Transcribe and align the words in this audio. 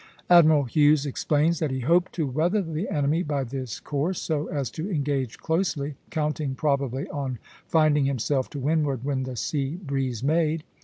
Admiral 0.31 0.63
Hughes 0.63 1.05
explains 1.05 1.59
that 1.59 1.69
he 1.69 1.81
hoped 1.81 2.11
to 2.13 2.25
weather 2.25 2.63
the 2.63 2.89
enemy 2.89 3.21
by 3.21 3.43
this 3.43 3.79
course 3.79 4.19
so 4.19 4.47
as 4.47 4.71
to 4.71 4.89
engage 4.89 5.37
closely, 5.37 5.93
counting 6.09 6.55
probably 6.55 7.07
on 7.09 7.37
finding 7.67 8.05
himself 8.05 8.49
to 8.49 8.57
windward 8.59 9.03
when 9.03 9.21
the 9.25 9.35
sea 9.35 9.75
breeze 9.75 10.23
made. 10.23 10.63